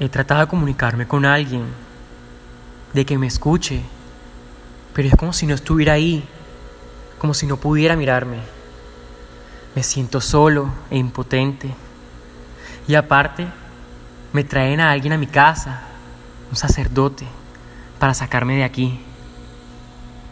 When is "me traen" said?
14.32-14.80